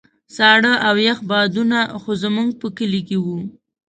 ساړه 0.35 0.73
او 0.87 0.95
يخ 1.07 1.19
بادونه 1.29 1.79
خو 2.01 2.11
زموږ 2.23 2.49
په 2.61 2.67
کلي 2.77 3.01
کې 3.07 3.17
وو. 3.23 3.37